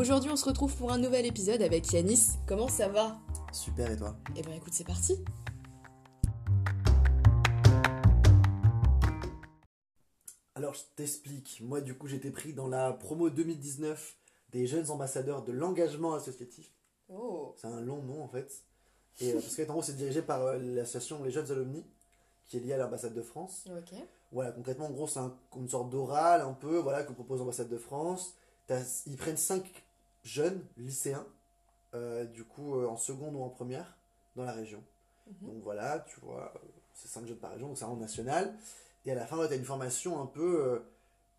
[0.00, 2.30] Aujourd'hui, on se retrouve pour un nouvel épisode avec Yanis.
[2.46, 3.18] Comment ça va?
[3.52, 4.16] Super, et toi?
[4.34, 5.22] Eh ben écoute, c'est parti.
[10.54, 11.60] Alors, je t'explique.
[11.62, 14.16] Moi, du coup, j'étais pris dans la promo 2019
[14.52, 16.70] des jeunes ambassadeurs de l'engagement associatif.
[17.10, 17.54] Oh.
[17.58, 18.50] C'est un long nom, en fait.
[19.20, 21.84] Et, euh, parce qu'en gros, c'est dirigé par euh, l'association Les Jeunes Alumni,
[22.48, 23.66] qui est liée à l'ambassade de France.
[23.68, 23.98] Ok.
[24.32, 27.68] Voilà, concrètement, en gros, c'est un- une sorte d'oral, un peu, voilà, que propose l'ambassade
[27.68, 28.34] de France.
[29.06, 29.64] Ils prennent 5
[30.22, 31.26] jeunes lycéens,
[31.94, 33.96] euh, du coup, euh, en seconde ou en première,
[34.36, 34.82] dans la région.
[35.26, 35.48] Mhm.
[35.48, 36.58] Donc voilà, tu vois, euh,
[36.94, 38.54] c'est 5 jeunes par région, donc c'est vraiment national.
[39.04, 40.82] Et à la fin, tu as une formation un peu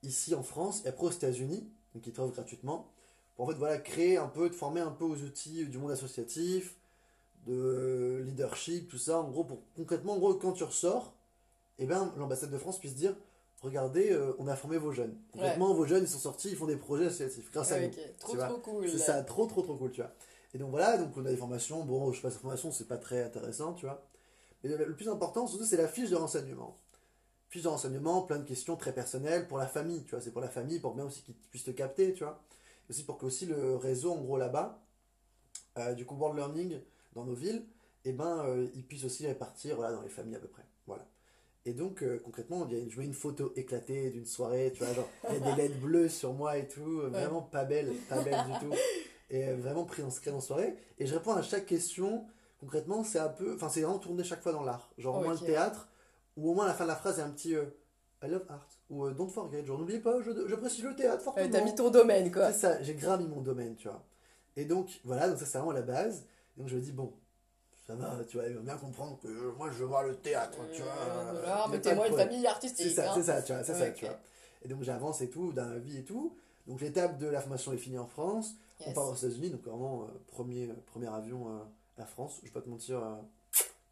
[0.02, 2.88] ici en France et après aux États-Unis, donc ils t'offrent gratuitement,
[3.36, 5.92] pour en fait, voilà, créer un peu, te former un peu aux outils du monde
[5.92, 6.76] associatif,
[7.46, 9.20] de leadership, tout ça.
[9.20, 11.14] En gros, pour concrètement, en gros, quand tu ressors,
[11.80, 13.16] eh ben, l'ambassade de France puisse dire
[13.62, 15.16] regardez, euh, on a formé vos jeunes.
[15.32, 17.88] Concrètement, vos jeunes, ils sont sortis, ils font des projets associatifs grâce à nous.
[17.88, 18.48] ok, trop tu vois.
[18.48, 18.90] trop cool.
[18.90, 20.12] C'est ça, trop trop trop cool, tu vois.
[20.54, 22.98] Et donc voilà, donc on a des formations, bon, je passe la formation, c'est pas
[22.98, 24.06] très intéressant, tu vois.
[24.64, 26.76] Mais le, plus important, surtout, c'est la fiche de renseignement.
[27.50, 30.22] Fiche de renseignement, plein de questions très personnelles pour la famille, tu vois.
[30.22, 32.42] C'est pour la famille, pour bien aussi qu'ils puissent te capter, tu vois.
[32.88, 34.80] Et aussi pour que aussi le réseau, en gros, là-bas,
[35.78, 36.80] euh, du coup, World Learning,
[37.14, 37.66] dans nos villes,
[38.06, 40.64] et ben, euh, ils puissent aussi répartir, voilà, dans les familles à peu près.
[41.66, 45.36] Et donc, euh, concrètement, je mets une photo éclatée d'une soirée, tu vois, genre, il
[45.36, 48.66] y a des lettres bleues sur moi et tout, vraiment pas belle, pas belle du
[48.66, 48.76] tout.
[49.32, 50.76] Et euh, vraiment pris en secret en soirée.
[51.00, 52.26] Et je réponds à chaque question.
[52.60, 54.92] Concrètement, c'est un peu, enfin, c'est vraiment tourné chaque fois dans l'art.
[54.98, 55.88] Genre, au moins le théâtre,
[56.36, 57.66] ou au moins à la fin de la phrase, il y a un petit euh,
[58.22, 61.24] I love art, ou euh, Don't forget, genre, n'oubliez pas, je, je précise le théâtre
[61.24, 61.50] fortement.
[61.50, 62.52] T'as mis ton domaine quoi.
[62.52, 64.04] C'est ça, j'ai grave mis mon domaine, tu vois.
[64.58, 66.26] Et donc, voilà, donc ça c'est vraiment la base.
[66.58, 67.14] Donc je me dis, bon,
[68.00, 70.58] ça va, tu vois, il va bien comprendre que moi je veux voir le théâtre,
[70.74, 70.92] tu vois.
[70.92, 72.92] Euh, voilà, mettez-moi une famille C'est artistique.
[72.92, 73.14] ça, hein.
[73.16, 74.20] c'est ça, tu vois, c'est ça, tu vois.
[74.64, 76.36] Et donc j'avance et tout, dans la vie et tout.
[76.68, 78.56] Donc l'étape de la formation est finie en France.
[78.86, 82.38] On part aux États-Unis, donc vraiment euh, premier, euh, premier avion euh, à France.
[82.42, 83.16] Je vais pas te mentir, euh,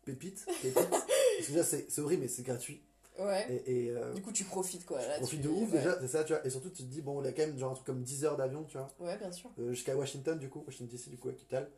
[0.06, 0.74] pépite, pépite.
[0.90, 2.82] Parce que déjà c'est c'est horrible, mais c'est gratuit.
[3.20, 3.46] Ouais.
[3.66, 5.20] Et, et euh, Du coup, tu profites quoi là.
[5.28, 5.78] tu- de ouf ouais.
[5.78, 6.46] déjà, c'est ça, tu vois.
[6.46, 8.02] Et surtout tu te dis, bon, il y a quand même genre un truc comme
[8.02, 8.90] 10 heures d'avion, tu vois.
[9.00, 9.50] Ouais, bien sûr.
[9.60, 11.70] Euh, jusqu'à Washington, du coup, Washington DC, du coup, à Capital.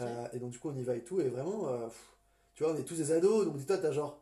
[0.00, 1.20] Euh, et donc, du coup, on y va et tout.
[1.20, 2.16] Et vraiment, pff,
[2.54, 3.46] tu vois, on est tous des ados.
[3.46, 4.20] Donc, dis-toi, t'as genre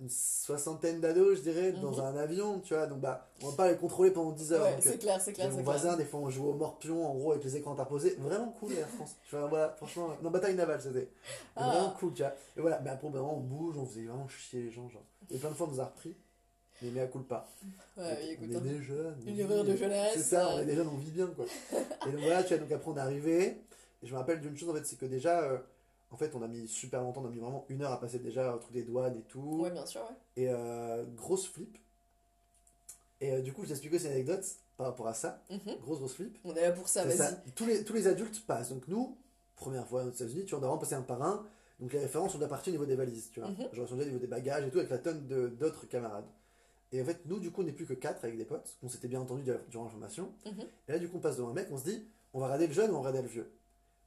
[0.00, 2.00] une soixantaine d'ados, je dirais, dans Mhm.
[2.00, 2.86] un avion, tu vois.
[2.86, 4.62] Donc, bah, on va pas les contrôler pendant 10 heures.
[4.62, 7.14] Ouais, c'est euh, clair, c'est clair, mon voisin, des fois, on joue au morpion, en
[7.14, 8.16] gros, avec les écrans interposés.
[8.18, 9.16] Vraiment cool, Air France.
[9.28, 10.08] Tu vois, voilà, franchement.
[10.22, 11.08] Non, bataille navale, c'était.
[11.56, 11.68] Ah.
[11.68, 12.32] Vraiment cool, tu vois.
[12.56, 15.04] Et voilà, mais après, bah, vraiment, on bouge, on faisait vraiment chier les gens, genre.
[15.30, 16.16] Et plein de fois, on nous a repris.
[16.82, 17.46] Mais, mais à coup pas.
[17.98, 18.60] Ouais, on écoute, est hein.
[18.60, 19.14] des jeunes.
[19.22, 20.12] on Une erreur de euh, jeunesse.
[20.14, 21.44] c'est ça, on euh, est déjà, on vit bien quoi.
[21.74, 23.42] et donc voilà, tu vois, donc après on est arrivé.
[24.02, 25.58] Et je me rappelle d'une chose en fait, c'est que déjà, euh,
[26.12, 28.18] en fait, on a mis super longtemps, on a mis vraiment une heure à passer
[28.18, 29.60] déjà au truc des douanes et tout.
[29.62, 30.42] Ouais, bien sûr, ouais.
[30.42, 31.78] Et euh, grosse flip.
[33.20, 34.44] Et euh, du coup, je t'explique aussi une anecdote
[34.76, 35.42] par rapport à ça.
[35.50, 35.76] Mhm.
[35.82, 36.36] Grosse, grosse flip.
[36.44, 37.52] On est là pour ça, vas-y.
[37.54, 38.70] Tous les, tous les adultes passent.
[38.70, 39.16] Donc nous,
[39.56, 41.46] première fois aux États-Unis, tu vois, on doit vraiment passer un par un.
[41.78, 43.50] Donc les références, on doit partir au niveau des valises, tu vois.
[43.72, 45.26] Genre, on doit au niveau des bagages et tout, avec la tonne
[45.58, 46.26] d'autres camarades.
[46.92, 48.76] Et en fait, nous, du coup, on n'est plus que quatre avec des potes.
[48.82, 50.32] On s'était bien entendu durant la formation.
[50.44, 50.64] Mhm.
[50.88, 52.02] Et là, du coup, on passe devant un mec, on se dit,
[52.34, 53.50] on va regarder le jeune ou on va regarder le vieux?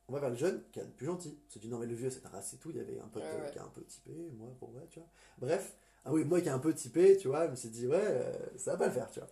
[0.10, 1.38] On va vers le jeune, qui est le plus gentil.
[1.48, 2.70] On se dit, non, mais le vieux, c'est un race et tout.
[2.72, 3.52] Il y avait un pote Ouais, euh, ouais.
[3.52, 5.08] qui a un peu typé, moi, pour ouais, tu vois.
[5.40, 5.76] Bref,
[6.06, 7.96] ah oui, moi qui ai un peu typé, tu vois, je me suis dit, ouais,
[8.00, 9.30] euh, ça va pas le faire, tu vois.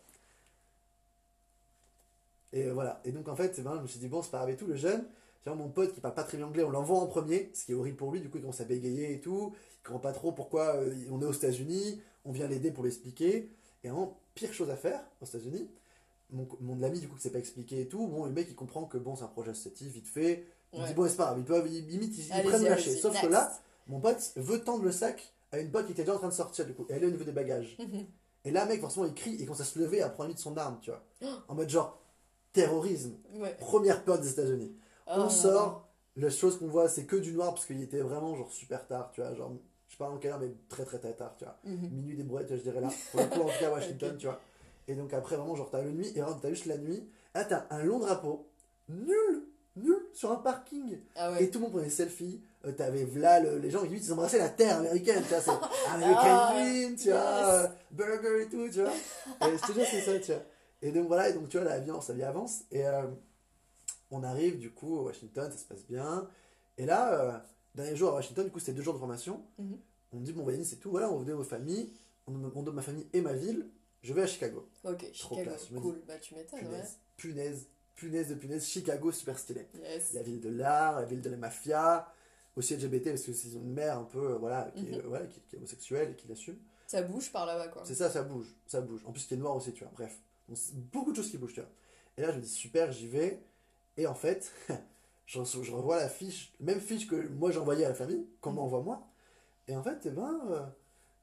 [2.54, 3.02] Et euh, voilà.
[3.06, 4.68] Et donc, en fait, ben, je me suis dit, bon, c'est pas grave et tout.
[4.68, 5.04] Le jeune,
[5.44, 7.66] tu vois, mon pote qui parle pas très bien anglais, on l'envoie en premier, ce
[7.66, 8.22] qui est horrible pour lui.
[8.22, 9.54] Du coup, il commence à bégayer et tout.
[9.80, 12.02] Il comprend pas trop pourquoi euh, on est aux États-Unis.
[12.26, 13.50] On vient l'aider pour l'expliquer.
[13.84, 15.70] Et vraiment, pire chose à faire aux États-Unis.
[16.32, 18.08] Mon, mon ami, du coup, qui s'est pas expliqué et tout.
[18.08, 20.46] Bon, le mec, il comprend que bon, c'est un projet associatif, vite fait.
[20.74, 20.88] Il Ouais.
[20.88, 22.96] dit, bon, c'est pas grave, ils peuvent, ils, limite, ils, ils prennent le lâcher.
[22.96, 23.52] Sauf que là,
[23.88, 26.34] mon pote veut tendre le sac à une pote qui était déjà en train de
[26.34, 26.86] sortir, du coup.
[26.90, 27.78] Et elle est au niveau des bagages.
[28.46, 30.40] Et là, mec, forcément, il crie et commence à se lever à prendre lui de
[30.40, 31.04] son arme, tu vois.
[31.48, 32.00] En mode genre,
[32.54, 33.14] terrorisme.
[33.36, 33.56] Ouais.
[33.60, 34.76] Première peur des États-Unis.
[35.08, 38.36] Ah, On sort, la chose qu'on voit, c'est que du noir parce qu'il était vraiment
[38.36, 39.34] genre super tard, tu vois.
[39.36, 39.52] Genre,
[39.88, 41.58] je sais pas en quelle heure, mais très très très tard, tu vois.
[41.66, 41.90] Mhm.
[41.92, 42.90] Minuit des brouettes, je dirais là.
[43.12, 44.40] Pour le coup, en tout cas, Washington, tu vois.
[44.88, 47.08] Et donc après, vraiment, genre, t'as le nuit, et t'as juste la nuit.
[47.36, 48.48] Là, t'as un long drapeau,
[48.90, 49.44] nul,
[49.76, 51.00] nul, sur un parking.
[51.16, 51.44] Ah ouais.
[51.44, 52.42] Et tout le monde prenait des selfies.
[52.66, 55.42] Euh, T'avais là le- les gens, limite, ils embrassaient la terre américaine, tu vois.
[55.42, 55.52] C'est
[55.90, 57.18] American Ah, Dream, tu vois.
[57.20, 58.92] euh, Burger et tout, tu vois.
[59.48, 60.44] Et je te jure, c'est ça, tu vois.
[60.84, 62.62] Et donc voilà, et donc tu vois, l'avion, sa vie avance.
[62.72, 63.04] Et euh,
[64.12, 66.28] on arrive, du coup, à Washington, ça se passe bien.
[66.78, 67.38] Et là, euh,
[67.76, 69.42] dernier jour à Washington, du coup, c'était deux jours de formation.
[69.58, 69.78] Mhm.
[70.14, 71.92] On me dit, bon, Vanille, c'est tout, voilà, on venait aux familles,
[72.28, 73.68] on, on donne ma famille et ma ville,
[74.02, 74.68] je vais à Chicago.
[74.84, 76.02] Ok, Trop Chicago, classe, dis, cool.
[76.08, 76.84] Bah, tu m'étonnes, ouais.
[77.16, 77.68] Punaise,
[78.02, 79.68] punaise, de punaise, Chicago, super stylé.
[79.84, 80.14] Yes.
[80.14, 82.12] La ville de l'art, la ville de la mafia,
[82.56, 85.02] aussi LGBT, parce que c'est une mère un peu, euh, voilà, qui, est, Mhm.
[85.06, 86.58] voilà, qui, qui est homosexuelle et qui l'assume.
[86.88, 87.84] Ça bouge par là-bas, quoi.
[87.86, 89.02] C'est ça, ça bouge, ça bouge.
[89.06, 89.94] En plus, qui est noir aussi, tu vois.
[89.96, 90.20] Bref,
[90.50, 90.58] Donc,
[90.92, 91.70] beaucoup de choses qui bougent, tu vois.
[92.18, 93.42] Et là, je me dis, super, j'y vais.
[93.98, 94.52] Et en fait,
[95.26, 95.40] je,
[95.72, 99.08] revois la fiche, même fiche que moi j'ai envoyée à la famille, qu'on m'envoie moi.
[99.68, 100.62] Et en fait, eh ben, euh,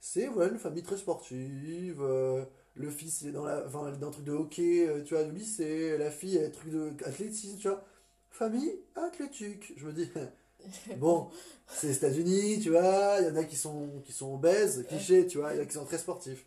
[0.01, 2.01] c'est voilà, une famille très sportive.
[2.01, 2.45] euh,
[2.79, 5.03] le fils, il est dans, la, enfin, il est dans un truc de hockey, euh,
[5.05, 5.99] tu vois, du lycée.
[5.99, 7.85] La fille, elle est truc de athlétisme, tu vois.
[8.31, 9.73] Famille athlétique.
[9.77, 10.09] Je me dis,
[10.97, 11.29] bon,
[11.67, 13.17] c'est les États-Unis, tu vois.
[13.21, 15.53] Il y en a qui sont, qui sont obèses, clichés, tu vois.
[15.55, 16.45] Il y en a qui sont très sportifs.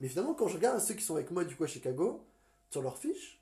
[0.00, 2.20] Mais finalement, quand je regarde ceux qui sont avec moi, du coup, à Chicago,
[2.70, 3.40] sur leur fiche,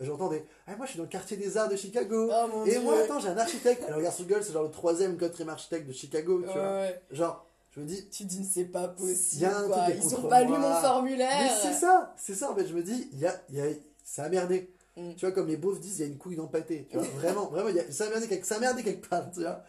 [0.00, 2.30] j'entends des Ah, moi, je suis dans le quartier des arts de Chicago.
[2.32, 2.80] Oh mon Et dieu.
[2.80, 3.82] moi, attends, j'ai un architecte.
[3.84, 6.62] Alors, regarde, Google, c'est genre le troisième quatrième architecte de Chicago, tu Ouais, vois.
[6.80, 7.02] ouais.
[7.10, 9.50] Genre, je me dis, Tu dis, c'est pas possible.
[9.66, 9.86] quoi.
[9.90, 11.50] Ils contre ont pas lu mon mais formulaire.
[11.60, 13.66] c'est ça, c'est ça, en fait, je me dis, il y a, y a,
[14.04, 14.70] ça a merdé.
[14.96, 15.14] Mm.
[15.14, 16.86] Tu vois, comme les beaufs disent, il y a une couille dans le pâté.
[16.90, 19.08] Tu vois, vraiment, vraiment, il y a, ça, a merdé quelque, ça a merdé quelque
[19.08, 19.64] part, tu vois.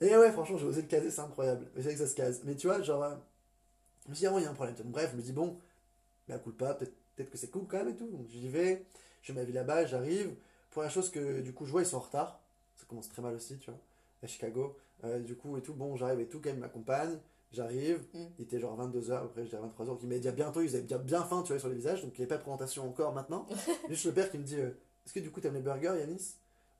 [0.00, 1.66] Et ouais, franchement, j'ai osé le caser, c'est incroyable.
[1.74, 2.42] Mais c'est vrai que ça se case.
[2.44, 3.14] Mais tu vois, genre, euh,
[4.04, 4.74] je me dit, ah il y a un problème.
[4.84, 5.56] Bref, je me dis, bon,
[6.28, 8.08] mais cool pas, peut-être peut que c'est cool quand même et tout.
[8.08, 8.84] Donc j'y vais,
[9.22, 10.34] je fais ma vie là-bas, j'arrive.
[10.70, 12.40] Première chose que du coup je vois, ils sont en retard.
[12.76, 13.80] Ça commence très mal aussi, tu vois,
[14.22, 14.76] à Chicago.
[15.04, 17.18] Euh, du coup et tout, bon, j'arrive et tout, quand même, ils m'accompagnent.
[17.56, 18.24] J'arrive, Mm.
[18.38, 20.82] il était genre 22h, après je dirais 23h, donc il m'a dit bientôt, ils avaient
[20.82, 22.86] déjà bien faim, tu vois, sur les visages, donc il n'y avait pas de présentation
[22.86, 23.46] encore maintenant.
[23.88, 24.68] Juste le père qui me dit, euh,
[25.06, 26.34] est-ce que du coup t'aimes les burgers, Yanis?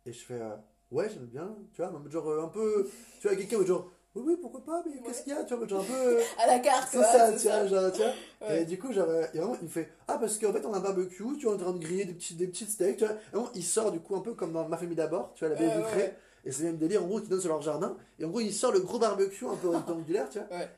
[0.05, 0.55] Et je fais, euh,
[0.91, 2.87] ouais, j'aime bien, tu vois, genre euh, un peu,
[3.21, 5.67] tu vois, quelqu'un, genre, oui, oui, pourquoi pas, mais qu'est-ce qu'il y a, tu vois,
[5.67, 6.19] genre un peu.
[6.39, 8.13] À la carte, c'est ça, tu vois, genre, tu vois.
[8.49, 8.63] Ouais.
[8.63, 10.77] Et du coup, genre, et vraiment, il me fait Ah, parce qu'en fait, on a
[10.77, 12.99] un barbecue, tu vois, on est en train de griller des petits, des petits steaks,
[12.99, 13.15] tu vois.
[13.15, 15.55] Et vraiment, il sort du coup un peu comme dans Ma famille d'abord, tu vois,
[15.55, 16.17] la baie ouais.
[16.47, 17.97] Et c'est le même délire, en gros, qui donne sur leur jardin.
[18.19, 20.59] Et en gros, il sort le gros barbecue un peu rectangulaire, tu vois.
[20.59, 20.69] Ouais.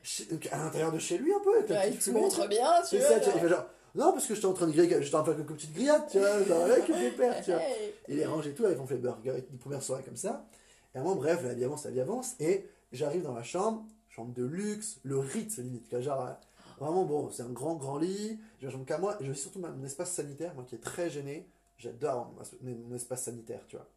[0.51, 2.97] À l'intérieur de chez lui, un peu, Ouais, petite il te montre bien, tu C'est
[2.97, 3.07] vois.
[3.07, 3.33] ça, tu vois.
[3.35, 5.37] Il fait genre Non, parce que j'étais en train de griller, j'étais en train de
[5.37, 7.61] faire quelques petites grillades, tu vois, genre avec les pères, tu vois.
[8.07, 10.45] Il les range et tout, ils ont fait burger, une première soirée comme ça.
[10.93, 13.43] Et à un moment, bref, la vie avance, la vie avance, et j'arrive dans ma
[13.43, 16.31] chambre, chambre de luxe, le Ritz limite, tu vois, genre, euh,
[16.79, 19.59] vraiment bon, c'est un grand, grand lit, j'ai ma chambre qu'à moi, et j'ai surtout
[19.59, 23.87] mon espace sanitaire, moi qui est très gêné, j'adore mon, mon espace sanitaire, tu vois.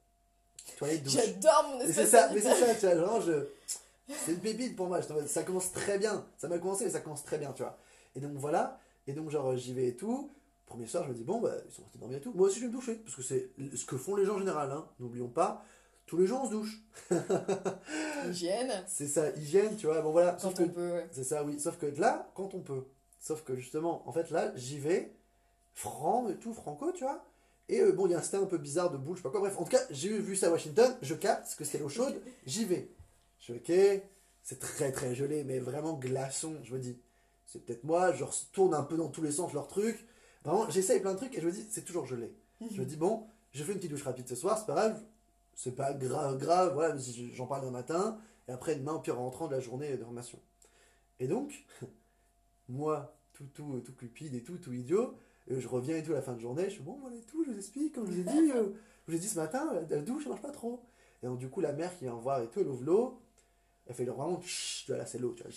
[0.78, 1.12] Toilette, douche.
[1.12, 3.32] J'adore mon espace c'est ça, mais c'est ça, tu vois, vraiment, je...
[4.08, 7.24] c'est une pépite pour moi, ça commence très bien, ça m'a commencé, mais ça commence
[7.24, 7.78] très bien, tu vois.
[8.14, 10.30] Et donc voilà, et donc genre j'y vais et tout,
[10.66, 12.56] premier soir je me dis, bon, bah, ils sont restés dormir et tout, moi aussi
[12.56, 14.86] je vais me doucher, parce que c'est ce que font les gens en général, hein.
[15.00, 15.64] n'oublions pas,
[16.06, 16.82] tous les gens on se douche,
[18.28, 18.84] Hygiène.
[18.86, 21.08] c'est ça, hygiène, tu vois, bon voilà, sauf Quand que, on peut, ouais.
[21.12, 22.84] c'est ça, oui, sauf que là, quand on peut,
[23.18, 25.14] sauf que justement, en fait là, j'y vais,
[25.74, 27.24] franc et tout, franco, tu vois,
[27.72, 29.22] et euh, bon, il y a un style un peu bizarre de boule, je sais
[29.22, 31.78] pas quoi, bref, en tout cas, j'ai vu ça à Washington, je capte que c'était
[31.78, 32.90] l'eau chaude, j'y vais.
[33.40, 34.02] Je ok,
[34.42, 36.98] c'est très très gelé, mais vraiment glaçon, je me dis,
[37.46, 40.06] c'est peut-être moi, je retourne un peu dans tous les sens leur truc,
[40.44, 42.34] vraiment, j'essaye plein de trucs et je me dis, c'est toujours gelé.
[42.70, 45.02] Je me dis, bon, je fais une petite douche rapide ce soir, c'est pas grave,
[45.54, 46.94] c'est pas grave, grave, voilà,
[47.32, 50.04] j'en parle un matin, et après demain, au pire, en rentrant de la journée de
[50.04, 50.38] formation.
[51.20, 51.64] Et donc,
[52.68, 55.16] moi, tout, tout, tout cupide et tout, tout idiot,
[55.50, 57.20] euh, je reviens et tout à la fin de journée, je suis bon, voilà et
[57.22, 58.68] tout, je vous explique, comme je vous ai dit, euh,
[59.06, 60.80] je vous ai dit ce matin, la, douche, ça marche pas trop.
[61.22, 63.18] Et donc, du coup, la mère qui vient voir et tout, elle ouvre l'eau,
[63.86, 65.52] elle fait vraiment, tu vois, là, c'est l'eau, tu vois.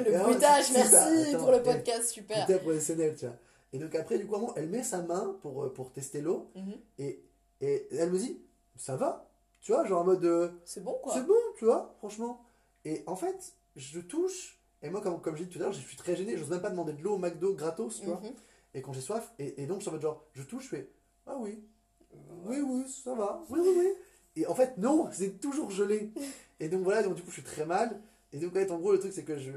[0.00, 2.44] Le Et alors, bruitage, ça, merci attends, pour le elle- podcast, super.
[2.44, 3.36] Hyper professionnel, tu vois.
[3.72, 6.72] Et donc, après, du coup, elle met sa main pour, euh, pour tester l'eau, Mhm.
[6.98, 7.22] et,
[7.60, 8.40] et elle me dit,
[8.76, 9.28] ça va,
[9.60, 11.14] tu vois, genre en mode, euh, C'est bon, quoi.
[11.14, 12.44] c'est bon, tu vois, franchement.
[12.84, 15.80] Et en fait, je touche, et moi, comme, comme j'ai dit tout à l'heure, je
[15.80, 18.20] suis très gêné, j'ose même pas demander de l'eau au McDo gratos, tu vois.
[18.20, 18.32] Mhm.
[18.74, 20.68] Et quand j'ai soif, et, et donc je suis en mode genre, je touche, je
[20.68, 20.90] fais,
[21.26, 21.62] ah oui,
[22.44, 23.88] oui, oui, ça va, oui, oui, oui.
[24.36, 26.12] Et en fait, non, c'est toujours gelé.
[26.60, 28.00] Et donc voilà, donc du coup, je suis très mal.
[28.32, 29.50] Et donc, en gros, le truc, c'est que je.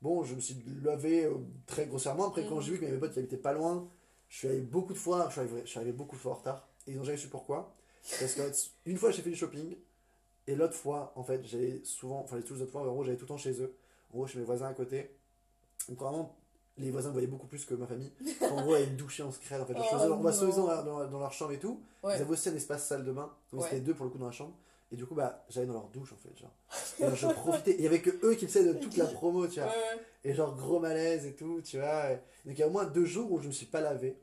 [0.00, 1.34] Bon, je me suis lavé euh,
[1.66, 2.28] très grossièrement.
[2.28, 3.88] Après, quand j'ai vu que mes potes qui habitaient pas loin,
[4.28, 6.32] je suis allé beaucoup de fois, je suis arrivé, je suis arrivé beaucoup de fois
[6.32, 6.68] en retard.
[6.86, 7.74] Et ils ont jamais su pourquoi.
[8.18, 9.76] Parce qu'une fois, j'ai fait du shopping.
[10.46, 13.04] Et l'autre fois, en fait, j'allais souvent, enfin, les toutes les autres fois, en gros,
[13.04, 13.74] j'allais tout le temps chez eux.
[14.10, 15.10] En gros, chez mes voisins à côté.
[15.88, 16.37] Donc, vraiment,
[16.78, 18.10] les voisins voyaient beaucoup plus que ma famille.
[18.42, 19.58] En gros, ils me douchaient en secret.
[19.60, 19.82] En fait, Oh
[20.12, 21.80] on va soi-disant dans, dans- dans leur chambre et tout.
[22.02, 22.16] Ouais.
[22.16, 23.30] Ils avaient aussi un espace salle de bain.
[23.52, 23.68] Donc, Ouais.
[23.70, 24.52] c'était deux pour le coup dans la chambre.
[24.90, 26.30] Et du coup, bah, j'allais dans leur douche, en fait.
[26.38, 26.50] Genre.
[27.00, 27.74] Et alors, je profitais.
[27.78, 29.68] Il y avait que eux qui faisaient de toute la promo, tu vois.
[29.68, 30.02] Ouais, ouais.
[30.24, 32.12] Et genre, gros malaise et tout, tu vois.
[32.12, 32.14] Et
[32.46, 34.16] donc, il y a au moins deux jours où je me suis pas lavé.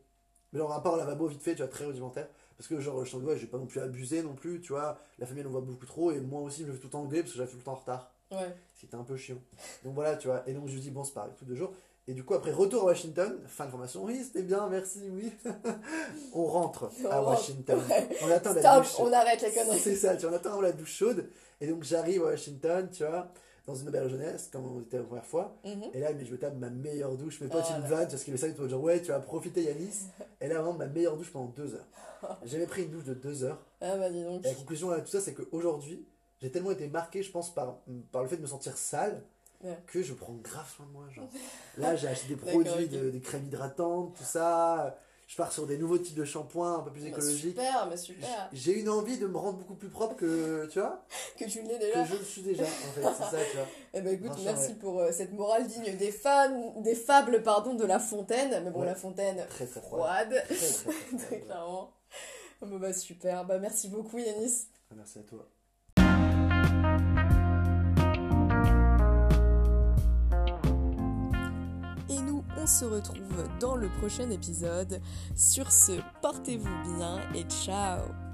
[0.54, 2.28] Mais genre, à part au lavabo vite fait, tu vois, très rudimentaire.
[2.58, 4.98] Parce que, genre, je dois, j'ai pas non plus abusé non plus, tu vois.
[5.20, 6.12] La famille, elle en voit beaucoup trop.
[6.12, 7.64] Et moi aussi, je me fais tout le temps engueuler parce que j'arrive tout le
[7.64, 8.12] temps en retard.
[8.32, 8.56] Ouais.
[8.80, 9.38] C'était un peu chiant.
[9.84, 10.42] Donc voilà, tu vois.
[10.48, 11.74] Et donc je me dis, bon, c'est pareil, tous deux jours.
[12.08, 14.04] Et du coup, après, retour à Washington, fin de formation.
[14.04, 15.32] Oui, c'était bien, merci, oui.
[16.34, 17.80] on rentre On à rentre, Washington.
[17.90, 18.08] ouais.
[18.24, 18.96] On attend la Stop, douche.
[19.00, 19.80] on arrête les conneries.
[19.80, 21.30] C'est ça, tu vois, on attend la douche chaude.
[21.62, 23.32] Et donc j'arrive à Washington, tu vois,
[23.66, 25.56] dans une auberge jeunesse, comme on était la première fois.
[25.66, 25.84] Mhm.
[25.96, 27.42] Et là, mais je me tape ma meilleure douche.
[27.42, 27.96] Mes potes, Oh ils me là.
[27.96, 30.04] vannent parce qu'ils me savent, ils me disent, ouais, tu vas profiter, Yanis.
[30.42, 31.88] Et là, vraiment, ma meilleure douche pendant deux heures.
[32.46, 33.64] J'avais pris une douche de deux heures.
[33.82, 34.46] Ah bah dis donc.
[34.46, 36.06] Et la conclusion à tout ça, c'est qu'aujourd'hui,
[36.40, 37.80] j'ai tellement été marqué, je pense, par,
[38.12, 39.24] par le fait de me sentir sale,
[39.66, 39.78] Ouais.
[39.88, 41.06] que je prends grave soin de moi.
[41.14, 41.28] Genre.
[41.78, 44.98] Là, j'ai acheté des produits, de- des crèmes hydratantes, tout ça.
[45.28, 47.56] je pars sur des nouveaux types de shampoings un peu plus Bah, écologiques.
[47.58, 48.50] super, mais super.
[48.54, 51.04] J'ai une envie de me rendre beaucoup plus propre que, tu vois,
[51.40, 52.06] Que tu que déjà.
[52.06, 53.66] je le suis déjà, en fait, c'est ça, tu vois.
[53.96, 57.86] Eh ben écoute, merci pour euh, cette morale digne des fans, des fables pardon de
[57.86, 58.62] La Fontaine.
[58.64, 58.86] Mais bon, Ouais.
[58.86, 59.98] La Fontaine Très très froid.
[60.00, 60.94] froide, Très très froid.
[61.18, 61.92] très clairement.
[62.62, 63.46] Bon bah super.
[63.46, 64.68] Bah merci beaucoup Yanis.
[64.96, 65.48] Merci à toi.
[72.66, 75.00] On se retrouve dans le prochain épisode.
[75.36, 75.92] Sur ce,
[76.24, 78.25] portez-vous bien et ciao